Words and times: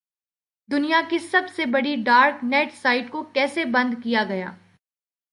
دنیا 0.69 1.01
کی 1.09 1.19
سب 1.19 1.49
سے 1.55 1.65
بڑی 1.65 1.95
ڈارک 1.95 2.43
نیٹ 2.43 2.73
سائٹ 2.73 3.09
کو 3.11 3.23
کیسے 3.33 3.65
بند 3.65 3.93
کیا 4.03 4.23
گیا؟ 4.23 4.51